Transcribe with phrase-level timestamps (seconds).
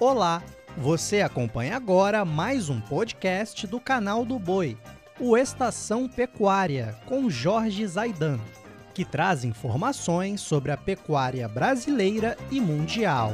[0.00, 0.44] Olá,
[0.76, 4.78] você acompanha agora mais um podcast do canal do Boi,
[5.18, 8.38] o Estação Pecuária, com Jorge Zaidan,
[8.94, 13.32] que traz informações sobre a pecuária brasileira e mundial.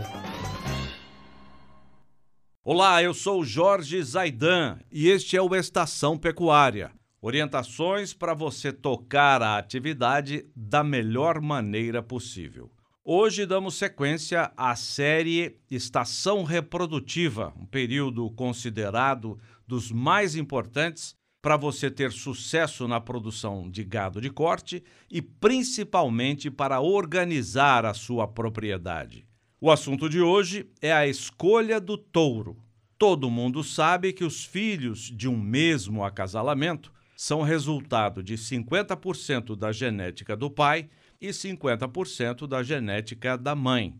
[2.65, 6.93] Olá, eu sou Jorge Zaidan e este é o Estação Pecuária.
[7.21, 12.74] Orientações para você tocar a atividade da melhor maneira possível.
[13.07, 21.91] Hoje damos sequência à série Estação Reprodutiva, um período considerado dos mais importantes para você
[21.91, 29.27] ter sucesso na produção de gado de corte e principalmente para organizar a sua propriedade.
[29.61, 32.57] O assunto de hoje é a escolha do touro.
[32.97, 39.71] Todo mundo sabe que os filhos de um mesmo acasalamento são resultado de 50% da
[39.73, 40.89] genética do pai
[41.25, 43.95] e 50% da genética da mãe.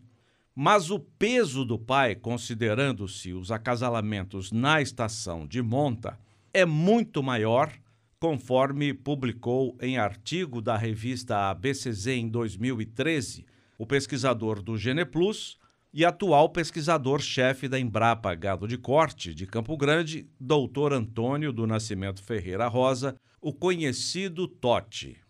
[0.53, 6.17] Mas o peso do pai, considerando-se os acasalamentos na estação de monta,
[6.53, 7.71] é muito maior,
[8.19, 13.45] conforme publicou em artigo da revista ABCZ em 2013
[13.77, 15.57] o pesquisador do Geneplus
[15.93, 22.23] e atual pesquisador-chefe da Embrapa Gado de Corte de Campo Grande, doutor Antônio do Nascimento
[22.23, 25.24] Ferreira Rosa, o conhecido Totti.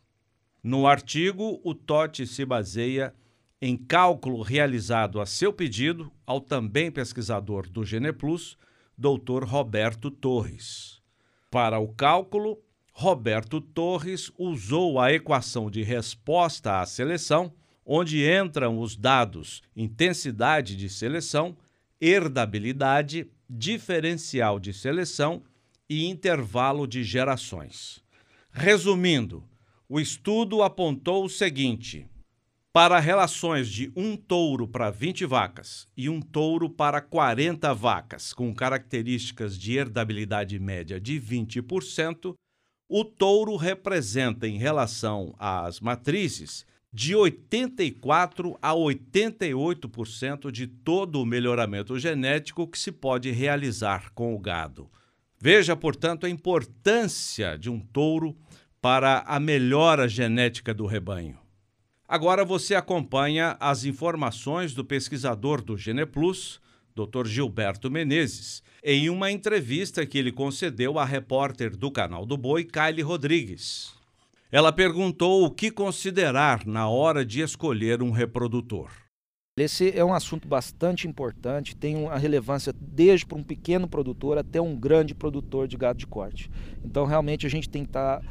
[0.65, 3.13] No artigo, o Totti se baseia
[3.61, 8.57] em cálculo realizado a seu pedido ao também pesquisador do Geneplus,
[8.97, 9.43] Dr.
[9.43, 11.03] Roberto Torres.
[11.51, 12.57] Para o cálculo,
[12.91, 17.53] Roberto Torres usou a equação de resposta à seleção,
[17.85, 21.55] onde entram os dados intensidade de seleção,
[22.01, 25.43] herdabilidade, diferencial de seleção
[25.87, 28.03] e intervalo de gerações.
[28.49, 29.43] Resumindo,
[29.87, 32.07] o estudo apontou o seguinte:
[32.73, 38.53] para relações de um touro para 20 vacas e um touro para 40 vacas, com
[38.53, 42.35] características de herdabilidade média de 20%,
[42.87, 51.99] o touro representa, em relação às matrizes, de 84 a 88% de todo o melhoramento
[51.99, 54.89] genético que se pode realizar com o gado.
[55.39, 58.35] Veja, portanto, a importância de um touro
[58.85, 61.39] para a melhora genética do rebanho.
[62.07, 66.61] Agora você acompanha as informações do pesquisador do Geneplus,
[66.93, 67.25] Dr.
[67.25, 73.01] Gilberto Menezes, em uma entrevista que ele concedeu à repórter do canal do Boi, Kylie
[73.01, 73.91] Rodrigues.
[74.51, 78.91] Ela perguntou o que considerar na hora de escolher um reprodutor.
[79.57, 84.61] Esse é um assunto bastante importante, tem uma relevância desde para um pequeno produtor até
[84.61, 86.51] um grande produtor de gado de corte.
[86.83, 88.27] Então, realmente, a gente tem que estar tá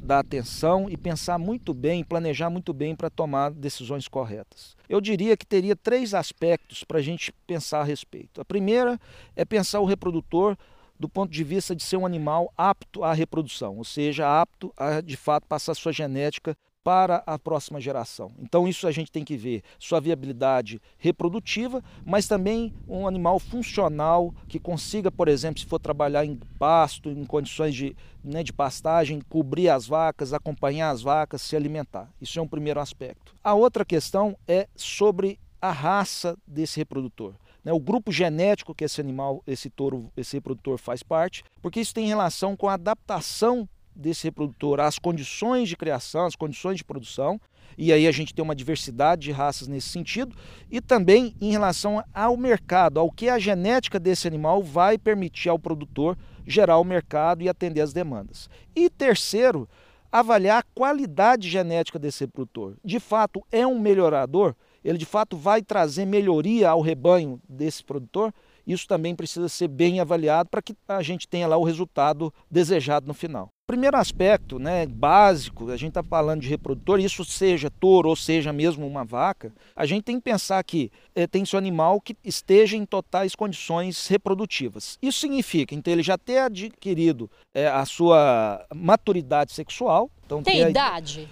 [0.00, 4.76] dar atenção e pensar muito bem, planejar muito bem para tomar decisões corretas.
[4.88, 8.40] Eu diria que teria três aspectos para a gente pensar a respeito.
[8.40, 9.00] A primeira
[9.34, 10.56] é pensar o reprodutor
[10.98, 15.00] do ponto de vista de ser um animal apto à reprodução, ou seja, apto a
[15.00, 18.30] de fato passar sua genética para a próxima geração.
[18.38, 24.32] Então, isso a gente tem que ver sua viabilidade reprodutiva, mas também um animal funcional
[24.46, 29.20] que consiga, por exemplo, se for trabalhar em pasto, em condições de, né, de pastagem,
[29.28, 32.08] cobrir as vacas, acompanhar as vacas, se alimentar.
[32.20, 33.34] Isso é um primeiro aspecto.
[33.42, 37.34] A outra questão é sobre a raça desse reprodutor.
[37.66, 41.92] Né, o grupo genético que esse animal, esse touro, esse reprodutor faz parte, porque isso
[41.92, 47.40] tem relação com a adaptação desse reprodutor às condições de criação, às condições de produção,
[47.76, 50.36] e aí a gente tem uma diversidade de raças nesse sentido,
[50.70, 55.58] e também em relação ao mercado, ao que a genética desse animal vai permitir ao
[55.58, 56.16] produtor
[56.46, 58.48] gerar o mercado e atender as demandas.
[58.76, 59.68] E terceiro,
[60.12, 62.74] avaliar a qualidade genética desse reprodutor.
[62.84, 64.54] De fato, é um melhorador?
[64.86, 68.32] Ele de fato vai trazer melhoria ao rebanho desse produtor?
[68.64, 73.06] Isso também precisa ser bem avaliado para que a gente tenha lá o resultado desejado
[73.06, 73.48] no final.
[73.66, 78.52] Primeiro aspecto, né, básico, a gente está falando de reprodutor, isso seja touro ou seja
[78.52, 82.76] mesmo uma vaca, a gente tem que pensar que é, tem seu animal que esteja
[82.76, 84.96] em totais condições reprodutivas.
[85.02, 90.08] Isso significa, então, ele já ter adquirido é, a sua maturidade sexual.
[90.24, 91.28] Então, tem idade?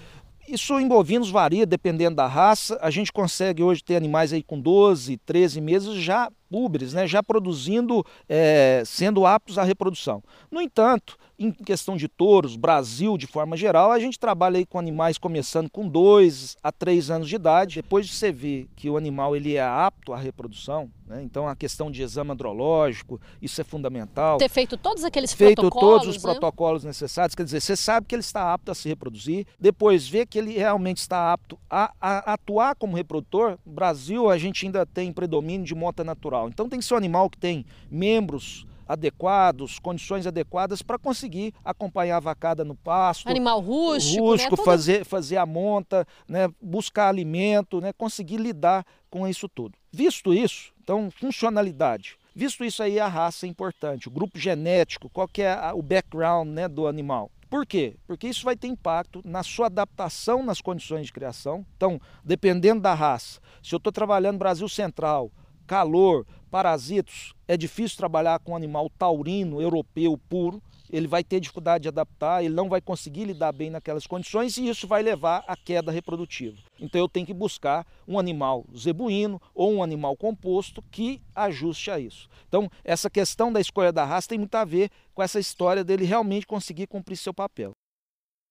[0.48, 2.78] Isso em bovinos varia dependendo da raça.
[2.82, 7.22] A gente consegue hoje ter animais aí com 12, 13 meses já púberes, né, já
[7.22, 10.22] produzindo, é, sendo aptos à reprodução.
[10.50, 14.78] No entanto, em questão de touros, Brasil de forma geral, a gente trabalha aí com
[14.78, 17.76] animais começando com 2 a 3 anos de idade.
[17.76, 21.22] Depois de você ver que o animal ele é apto à reprodução, né?
[21.22, 24.38] então a questão de exame andrológico, isso é fundamental.
[24.38, 26.02] Ter feito todos aqueles feito protocolos.
[26.02, 26.30] todos os né?
[26.30, 29.46] protocolos necessários, quer dizer, você sabe que ele está apto a se reproduzir.
[29.58, 33.58] Depois vê que ele realmente está apto a, a atuar como reprodutor.
[33.66, 36.48] No Brasil, a gente ainda tem predomínio de mota natural natural.
[36.48, 42.18] Então tem que ser um animal que tem membros adequados, condições adequadas para conseguir acompanhar
[42.18, 43.28] a vacada no pasto.
[43.28, 44.64] Animal rústico, rústico né?
[44.64, 46.50] fazer, fazer a monta, né?
[46.60, 47.94] buscar alimento, né?
[47.94, 49.78] conseguir lidar com isso tudo.
[49.90, 52.18] Visto isso, então, funcionalidade.
[52.36, 56.48] Visto isso aí, a raça é importante, o grupo genético, qual que é o background
[56.48, 57.30] né, do animal.
[57.48, 57.94] Por quê?
[58.04, 61.64] Porque isso vai ter impacto na sua adaptação nas condições de criação.
[61.76, 65.30] Então, dependendo da raça, se eu estou trabalhando no Brasil Central,
[65.66, 70.62] calor, parasitos, é difícil trabalhar com um animal taurino, europeu, puro.
[70.90, 74.68] Ele vai ter dificuldade de adaptar, ele não vai conseguir lidar bem naquelas condições e
[74.68, 76.56] isso vai levar à queda reprodutiva.
[76.78, 81.98] Então eu tenho que buscar um animal zebuíno ou um animal composto que ajuste a
[81.98, 82.28] isso.
[82.48, 86.04] Então essa questão da escolha da raça tem muito a ver com essa história dele
[86.04, 87.72] realmente conseguir cumprir seu papel.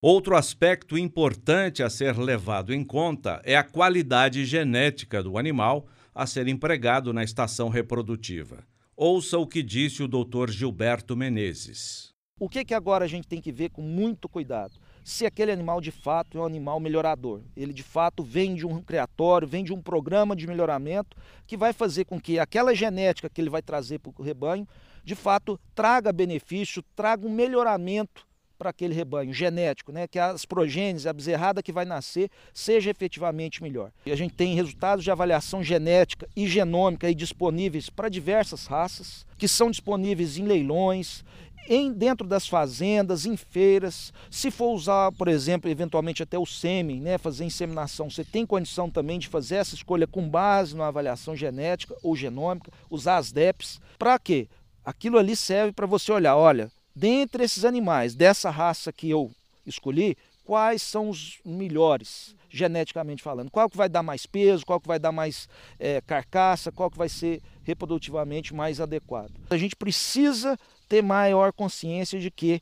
[0.01, 6.25] Outro aspecto importante a ser levado em conta é a qualidade genética do animal a
[6.25, 8.63] ser empregado na estação reprodutiva.
[8.95, 10.51] Ouça o que disse o Dr.
[10.51, 12.13] Gilberto Menezes.
[12.39, 14.74] O que, que agora a gente tem que ver com muito cuidado?
[15.04, 18.81] Se aquele animal de fato é um animal melhorador, ele de fato vem de um
[18.81, 23.42] criatório, vem de um programa de melhoramento que vai fazer com que aquela genética que
[23.42, 24.68] ele vai trazer para o rebanho,
[25.04, 28.25] de fato traga benefício, traga um melhoramento
[28.63, 30.07] para aquele rebanho genético, né?
[30.07, 33.92] que as progênies, a bezerrada que vai nascer, seja efetivamente melhor.
[34.06, 39.25] E a gente tem resultados de avaliação genética e genômica aí disponíveis para diversas raças,
[39.38, 41.25] que são disponíveis em leilões,
[41.68, 44.13] em, dentro das fazendas, em feiras.
[44.31, 48.89] Se for usar, por exemplo, eventualmente até o sêmen, né, fazer inseminação, você tem condição
[48.89, 53.81] também de fazer essa escolha com base na avaliação genética ou genômica, usar as DEPs.
[54.00, 54.48] Para quê?
[54.86, 59.31] Aquilo ali serve para você olhar, olha, dentre esses animais dessa raça que eu
[59.66, 63.50] escolhi, quais são os melhores geneticamente falando?
[63.50, 65.48] Qual que vai dar mais peso, qual que vai dar mais
[65.80, 69.31] é, carcaça, qual que vai ser reprodutivamente mais adequado?
[69.50, 70.57] A gente precisa
[70.88, 72.62] ter maior consciência de que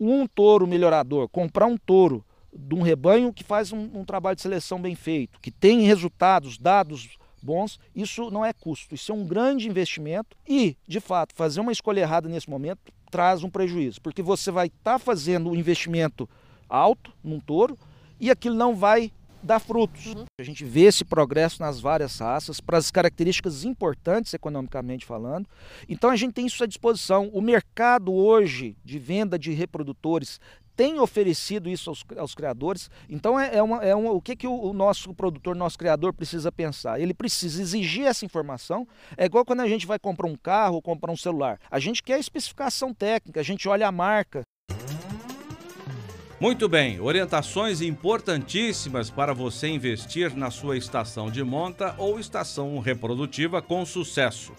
[0.00, 4.42] um touro melhorador, comprar um touro de um rebanho que faz um, um trabalho de
[4.42, 9.26] seleção bem feito, que tem resultados, dados bons, isso não é custo, isso é um
[9.26, 14.22] grande investimento e, de fato, fazer uma escolha errada nesse momento traz um prejuízo, porque
[14.22, 16.28] você vai estar tá fazendo um investimento
[16.68, 17.78] alto num touro
[18.20, 19.12] e aquilo não vai
[19.42, 20.06] dar frutos.
[20.06, 20.24] Uhum.
[20.40, 25.46] A gente vê esse progresso nas várias raças, para as características importantes economicamente falando.
[25.88, 27.28] Então a gente tem isso à disposição.
[27.32, 30.40] O mercado hoje de venda de reprodutores
[30.78, 32.88] tem oferecido isso aos, aos criadores.
[33.10, 36.14] Então é, é, uma, é uma, o que, que o, o, nosso produtor, nosso criador
[36.14, 37.00] precisa pensar?
[37.00, 38.86] Ele precisa exigir essa informação.
[39.16, 41.58] É igual quando a gente vai comprar um carro ou comprar um celular.
[41.68, 44.42] A gente quer a especificação técnica, a gente olha a marca.
[46.40, 53.60] Muito bem, orientações importantíssimas para você investir na sua estação de monta ou estação reprodutiva
[53.60, 54.52] com sucesso.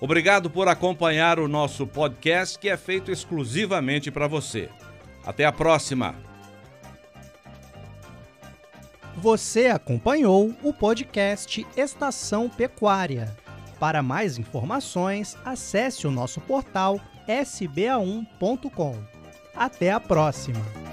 [0.00, 4.70] Obrigado por acompanhar o nosso podcast que é feito exclusivamente para você.
[5.26, 6.14] Até a próxima!
[9.16, 13.34] Você acompanhou o podcast Estação Pecuária.
[13.80, 18.94] Para mais informações, acesse o nosso portal sba1.com.
[19.54, 20.85] Até a próxima!